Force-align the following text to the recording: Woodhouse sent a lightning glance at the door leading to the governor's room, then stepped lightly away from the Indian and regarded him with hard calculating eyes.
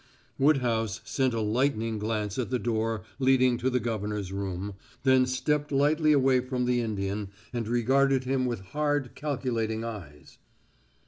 Woodhouse 0.39 0.99
sent 1.05 1.31
a 1.35 1.41
lightning 1.41 1.99
glance 1.99 2.39
at 2.39 2.49
the 2.49 2.57
door 2.57 3.03
leading 3.19 3.59
to 3.59 3.69
the 3.69 3.79
governor's 3.79 4.31
room, 4.31 4.73
then 5.03 5.27
stepped 5.27 5.71
lightly 5.71 6.11
away 6.11 6.39
from 6.39 6.65
the 6.65 6.81
Indian 6.81 7.29
and 7.53 7.67
regarded 7.67 8.23
him 8.23 8.47
with 8.47 8.61
hard 8.71 9.13
calculating 9.13 9.83
eyes. 9.83 10.39